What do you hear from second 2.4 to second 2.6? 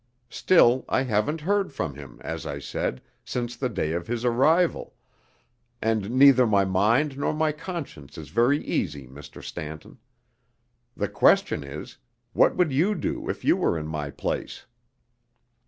I